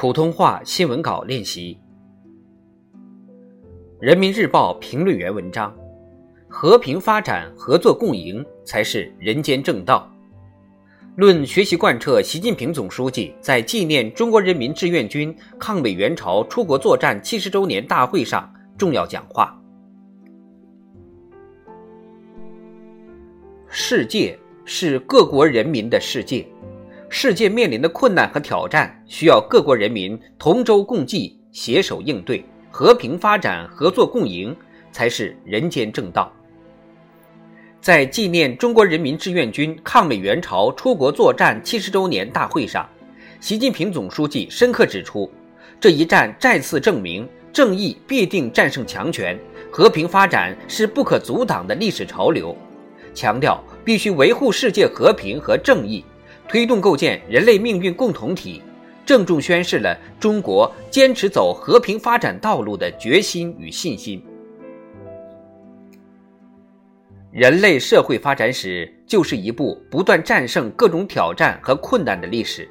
[0.00, 1.78] 普通话新闻稿练习。
[4.00, 5.76] 人民日报评论员文章：
[6.48, 10.10] 和平发展、合作共赢才是人间正道。
[11.16, 19.54] 论学习贯彻习近平总书记在纪念中国人民志愿军抗美援朝出国作战七十周年大会上重要讲话。
[23.68, 26.48] 世界是各国人民的世界。
[27.12, 34.56] 世界面临的困难和挑战，需要各国人民同舟共济、携手应对，和平发展、合作共赢
[34.92, 36.32] 才是人间正道。
[37.80, 42.88] 在纪念中国人民志愿军抗美援朝出国作战七十周年大会上，
[43.40, 45.28] 习近平总书记深刻指出，
[45.80, 49.36] 这一战再次证明正义必定战胜强权，
[49.68, 52.56] 和平发展是不可阻挡的历史潮流，
[53.12, 56.04] 强调必须维护世界和平和正义。
[56.50, 58.60] 推动构建人类命运共同体，
[59.06, 64.20] 郑重宣示了中国坚持走和平发展道路的决心与信心。
[67.30, 72.68] 人类社会发展史就是一部不断战胜各种挑战和困难的历史。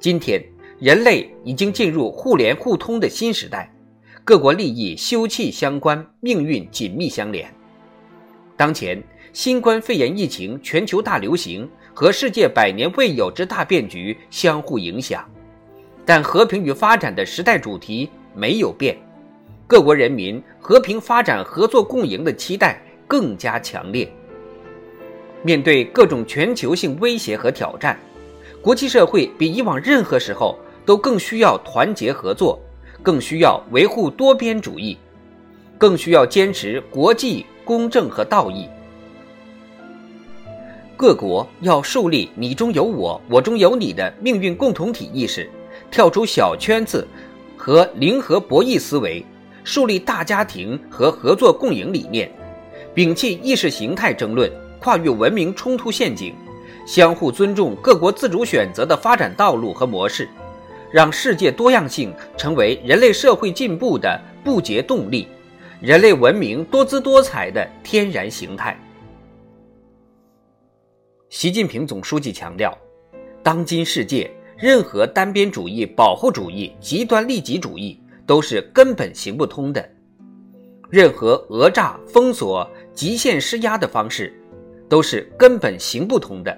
[0.00, 0.44] 今天，
[0.80, 3.72] 人类已经进入互联互通的新时代，
[4.24, 7.48] 各国利益休戚相关，命运紧密相连。
[8.56, 9.00] 当前，
[9.34, 11.68] 新冠肺炎疫情全球大流行。
[11.92, 15.24] 和世界百年未有之大变局相互影响，
[16.04, 18.96] 但和平与发展的时代主题没有变，
[19.64, 24.12] 各国人民和平发展、合作共赢的期待更加强烈。
[25.44, 27.96] 面对各种全球性威胁和挑战，
[28.60, 32.60] 国际社会比以往任何时候都更需要团结合作，
[33.04, 34.98] 更需要维护多边主义，
[35.78, 38.68] 更需要坚持国际公正和道义。
[40.96, 45.50] 各国要树立“你中有我，我中有你”的命运共同体意识，
[45.90, 47.06] 跳出小圈子
[47.56, 49.24] 和零和博弈思维，
[49.64, 52.30] 树立大家庭和合作共赢理念，
[52.94, 54.48] 摒弃意识形态争论，
[54.78, 56.32] 跨越文明冲突陷阱，
[56.86, 60.28] 相互尊重各国自主选择的发展道路和模式，
[60.92, 65.26] 让世界多样性成为人类社会进步的不竭动力，
[65.80, 68.78] 人类文明多姿多彩的天然形态。
[71.34, 72.78] 习近平总书记强调，
[73.42, 79.82] 当今世界，任何单边主义、保护主义、极端利己主义都是根本行不通的；
[80.88, 84.32] 任何讹诈、封锁、极限施压的方式，
[84.88, 86.56] 都是根本行不通的；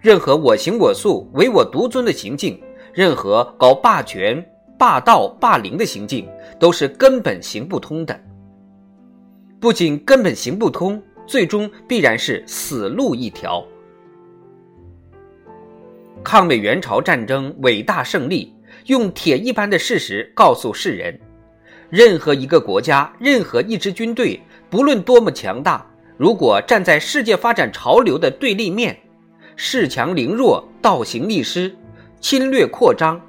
[0.00, 2.62] 任何我行我素、唯我独尊的行径，
[2.94, 4.40] 任何搞霸权、
[4.78, 6.28] 霸道、霸凌的行径，
[6.60, 8.18] 都是根本行不通的。
[9.58, 11.02] 不仅根本行不通。
[11.28, 13.64] 最终必然是死路一条。
[16.24, 18.52] 抗美援朝战争伟大胜利，
[18.86, 21.20] 用铁一般的事实告诉世人：
[21.90, 24.40] 任何一个国家，任何一支军队，
[24.70, 28.98] 不论多么强大，如果站在世界发展潮流的对立面，
[29.56, 31.74] 恃强凌弱、倒行逆施、
[32.20, 33.20] 侵略扩张，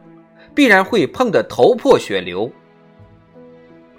[0.55, 2.51] 必然会碰得头破血流。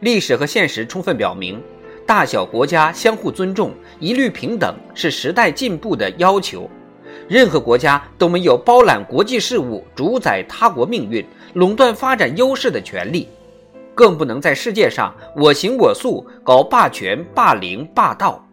[0.00, 1.62] 历史和现实充分表明。
[2.10, 6.68] 大小国家相互尊重、一律平等是时代进步的要求。
[7.28, 13.28] 任何国家都没有包揽国际事务、主宰他国命运、垄断发展优势的权利，
[13.94, 18.44] 更不能在世界上我行我素、搞霸权、霸凌、霸道。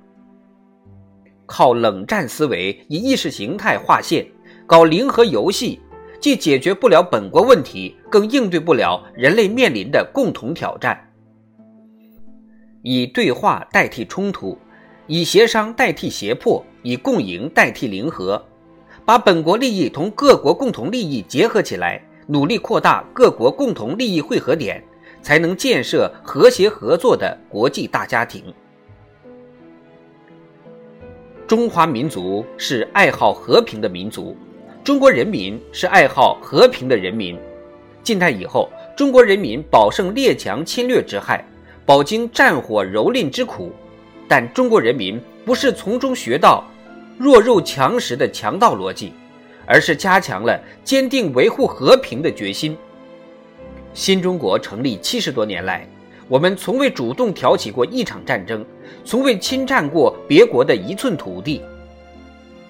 [1.48, 4.24] 靠冷战思维、以意识形态划线、
[4.68, 5.82] 搞零和游戏，
[6.22, 11.07] 既解决不了本国问题，更应对不了人类面临的共同挑战。
[12.90, 14.58] 以对话代替冲突，
[15.08, 18.42] 以协商代替胁迫，以共赢代替零和，
[19.04, 24.82] 把本国利益同各国共同利益结合起来，努力扩大各国共同利益汇合点，
[25.22, 28.42] 才能建设和谐合作的国际大家庭。
[31.46, 34.34] 中华民族是爱好和平的民族，
[34.82, 37.38] 中国人民是爱好和平的人民。
[38.02, 41.46] 近代以后，中国人民饱胜列强侵略之害。
[41.88, 43.72] 饱经战火蹂躏之苦，
[44.28, 46.62] 但中国人民不是从中学到
[47.18, 49.14] 弱肉强食的强盗逻辑，
[49.66, 52.78] 而是加强了坚定维护和平的决心。
[53.94, 55.88] 新中国成立七十多年来，
[56.28, 58.66] 我们从未主动挑起过一场战争，
[59.06, 61.62] 从未侵占过别国的一寸土地。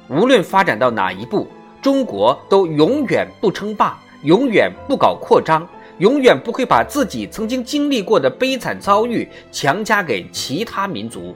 [0.09, 1.47] 无论发展到哪一步，
[1.81, 5.67] 中国都永远不称霸，永远不搞扩张。
[5.99, 11.35] 永远不会把自己曾经经历过的悲惨遭遇强加给其他民族。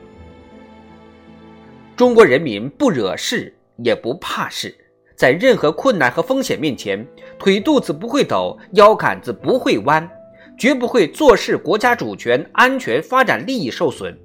[1.95, 3.53] 中国人民不惹事，
[3.83, 4.75] 也不怕事，
[5.15, 7.05] 在任何困难和风险面前，
[7.37, 10.09] 腿肚子不会抖，腰杆子不会弯，
[10.57, 14.17] 绝不会坐视国家主权、安全、发展利益受损，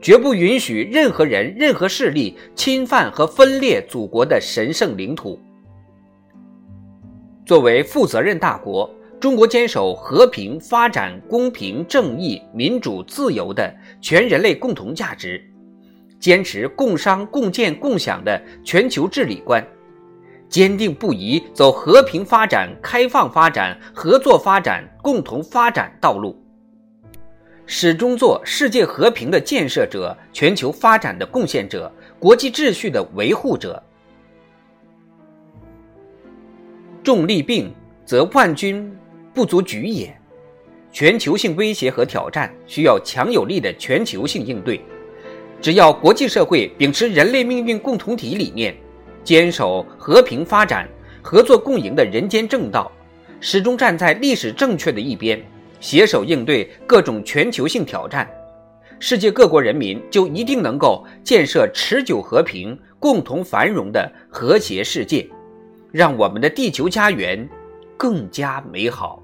[0.00, 5.40] 绝不允许任何人、任何势力侵犯和分裂祖国的神圣领土。
[7.44, 15.42] 作为负责任大国，中国坚守和平、发展、公平、正义、民主、自由的全人类共同价值。
[16.18, 19.64] 坚持共商共建共享的全球治理观，
[20.48, 26.36] 坚定不移走和平发展、开放发展、合作发展、共同发展道路，
[27.66, 33.80] 始终做世界和平的建设者、全球发展的贡献者、国际秩序的维护者。
[37.02, 37.72] 重利病，
[38.04, 38.90] 则万军
[39.36, 40.18] 不足举也。
[40.90, 44.80] 全球性威胁和挑战需要强有力的全球性应对。
[45.60, 48.74] 只要国际社会秉持人类命运共同体理念，
[49.22, 50.88] 坚守和平发展、
[51.20, 52.90] 合作共赢的人间正道，
[53.38, 55.38] 始终站在历史正确的一边，
[55.80, 58.26] 携手应对各种全球性挑战，
[58.98, 65.28] 世界各国人民就一定能够建设持久和平、共同繁荣的和谐世界，
[65.92, 67.46] 让我们的地球家园
[67.98, 69.22] 更加美好。